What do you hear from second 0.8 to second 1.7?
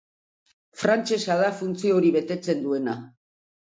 Frantsesa da